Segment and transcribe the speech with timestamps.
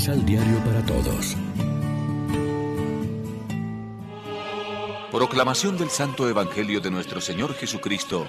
[0.00, 1.36] Misal Diario para Todos.
[5.12, 8.26] Proclamación del Santo Evangelio de nuestro Señor Jesucristo,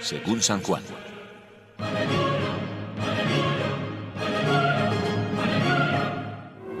[0.00, 0.82] según San Juan.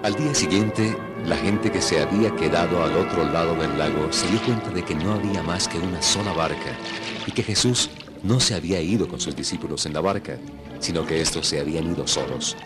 [0.02, 0.96] Al día siguiente,
[1.26, 4.82] la gente que se había quedado al otro lado del lago se dio cuenta de
[4.82, 6.74] que no había más que una sola barca
[7.26, 7.90] y que Jesús
[8.22, 10.38] no se había ido con sus discípulos en la barca,
[10.78, 12.56] sino que estos se habían ido solos.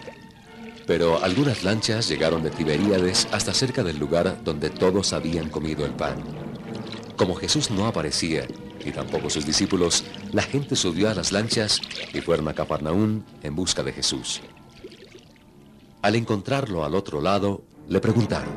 [0.87, 5.93] Pero algunas lanchas llegaron de Tiberíades hasta cerca del lugar donde todos habían comido el
[5.93, 6.23] pan.
[7.17, 8.47] Como Jesús no aparecía,
[8.85, 11.81] y tampoco sus discípulos, la gente subió a las lanchas
[12.13, 14.43] y fueron a Cafarnaún en busca de Jesús.
[16.03, 18.53] Al encontrarlo al otro lado, le preguntaron,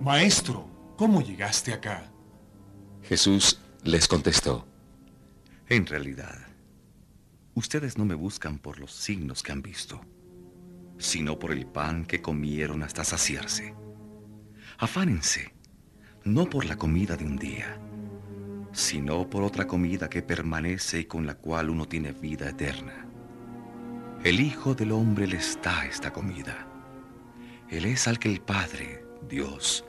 [0.00, 2.10] Maestro, ¿cómo llegaste acá?
[3.02, 4.66] Jesús les contestó,
[5.68, 6.46] En realidad,
[7.54, 10.00] ustedes no me buscan por los signos que han visto,
[10.98, 13.74] sino por el pan que comieron hasta saciarse.
[14.78, 15.54] Afánense,
[16.24, 17.80] no por la comida de un día,
[18.72, 23.06] sino por otra comida que permanece y con la cual uno tiene vida eterna.
[24.24, 26.66] El Hijo del Hombre les da esta comida.
[27.70, 29.84] Él es al que el Padre, Dios,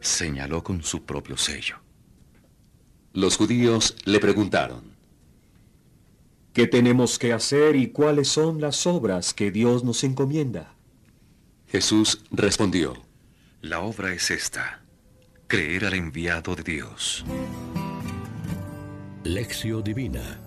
[0.00, 1.76] señaló con su propio sello.
[3.12, 4.97] Los judíos le preguntaron,
[6.52, 10.74] ¿Qué tenemos que hacer y cuáles son las obras que Dios nos encomienda?
[11.68, 12.94] Jesús respondió,
[13.60, 14.82] La obra es esta,
[15.46, 17.24] creer al enviado de Dios.
[19.24, 20.40] Lección Divina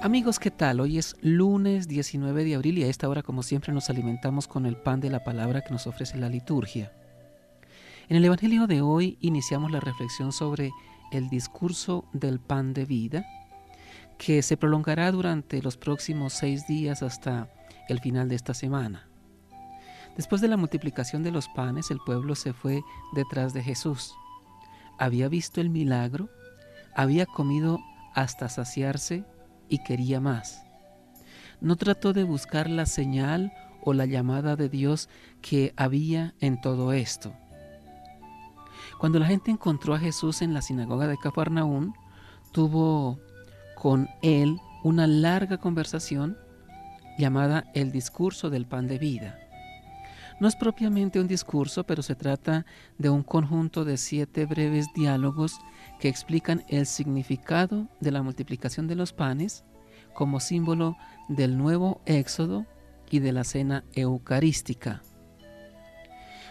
[0.00, 0.78] Amigos, ¿qué tal?
[0.78, 4.64] Hoy es lunes 19 de abril y a esta hora, como siempre, nos alimentamos con
[4.64, 6.92] el pan de la palabra que nos ofrece la liturgia.
[8.08, 10.70] En el Evangelio de hoy iniciamos la reflexión sobre
[11.12, 13.26] el discurso del pan de vida,
[14.18, 17.48] que se prolongará durante los próximos seis días hasta
[17.88, 19.08] el final de esta semana.
[20.16, 22.82] Después de la multiplicación de los panes, el pueblo se fue
[23.14, 24.14] detrás de Jesús.
[24.98, 26.28] Había visto el milagro,
[26.94, 27.78] había comido
[28.14, 29.24] hasta saciarse
[29.68, 30.64] y quería más.
[31.60, 33.52] No trató de buscar la señal
[33.82, 35.08] o la llamada de Dios
[35.40, 37.32] que había en todo esto.
[38.98, 41.94] Cuando la gente encontró a Jesús en la sinagoga de Cafarnaún,
[42.52, 43.18] tuvo
[43.76, 46.36] con él una larga conversación
[47.16, 49.38] llamada el discurso del pan de vida.
[50.40, 52.64] No es propiamente un discurso, pero se trata
[52.96, 55.58] de un conjunto de siete breves diálogos
[55.98, 59.64] que explican el significado de la multiplicación de los panes
[60.14, 60.96] como símbolo
[61.28, 62.66] del nuevo éxodo
[63.10, 65.02] y de la cena eucarística.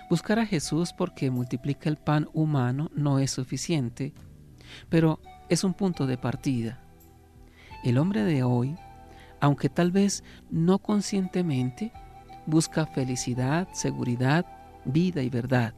[0.10, 4.14] Buscar a Jesús porque multiplica el pan humano no es suficiente,
[4.90, 5.20] pero
[5.50, 6.80] es un punto de partida.
[7.84, 8.78] El hombre de hoy,
[9.42, 11.92] aunque tal vez no conscientemente,
[12.46, 14.46] busca felicidad, seguridad,
[14.86, 15.74] vida y verdad.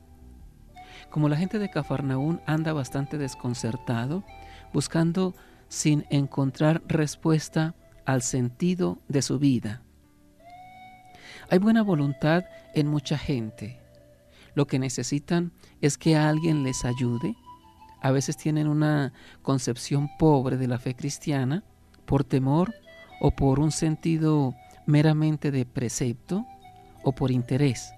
[1.10, 4.24] Como la gente de Cafarnaún anda bastante desconcertado,
[4.72, 5.34] buscando
[5.70, 7.74] sin encontrar respuesta
[8.06, 9.82] al sentido de su vida.
[11.50, 13.79] Hay buena voluntad en mucha gente.
[14.60, 17.38] Lo que necesitan es que alguien les ayude.
[18.02, 21.64] A veces tienen una concepción pobre de la fe cristiana
[22.06, 22.76] por temor
[23.22, 24.54] o por un sentido
[24.86, 26.46] meramente de precepto
[27.06, 27.94] o por interés.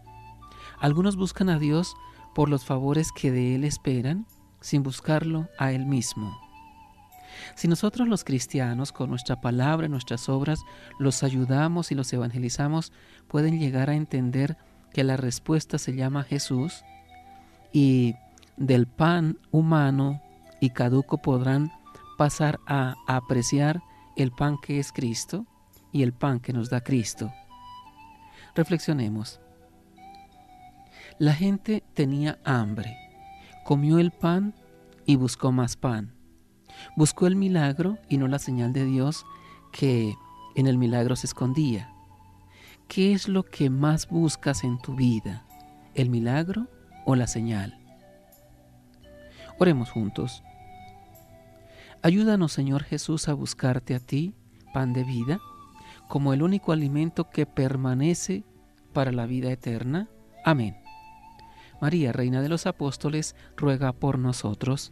[0.80, 1.96] Algunos buscan a Dios
[2.36, 4.28] por los favores que de Él esperan
[4.60, 6.40] sin buscarlo a Él mismo.
[7.56, 10.60] Si nosotros los cristianos con nuestra palabra y nuestras obras
[11.00, 12.94] los ayudamos y los evangelizamos,
[13.28, 14.58] pueden llegar a entender
[14.94, 16.84] que la respuesta se llama Jesús
[17.72, 18.16] y
[18.58, 20.22] del pan humano
[20.60, 21.72] y caduco podrán
[22.18, 23.82] pasar a apreciar
[24.16, 25.46] el pan que es Cristo
[25.92, 27.32] y el pan que nos da Cristo.
[28.56, 29.40] Reflexionemos.
[31.18, 32.98] La gente tenía hambre,
[33.64, 34.54] comió el pan
[35.06, 36.14] y buscó más pan.
[36.96, 39.26] Buscó el milagro y no la señal de Dios
[39.72, 40.16] que
[40.56, 41.91] en el milagro se escondía.
[42.94, 45.46] ¿Qué es lo que más buscas en tu vida?
[45.96, 46.68] ¿El milagro
[47.06, 47.80] o la señal?
[49.60, 50.44] Oremos juntos.
[52.02, 54.36] Ayúdanos, Señor Jesús, a buscarte a ti,
[54.74, 55.40] pan de vida,
[56.10, 58.44] como el único alimento que permanece
[58.92, 60.10] para la vida eterna.
[60.44, 60.76] Amén.
[61.80, 64.92] María, Reina de los Apóstoles, ruega por nosotros.